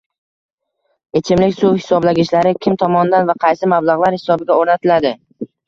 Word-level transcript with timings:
Ichimlik 1.19 1.53
suv 1.59 1.75
hisoblagichlari 1.81 2.55
kim 2.65 2.79
tomonidan 2.85 3.29
va 3.31 3.39
qaysi 3.47 3.73
mablag‘lar 3.77 4.21
hisobiga 4.21 4.59
o‘rnatiladi? 4.61 5.17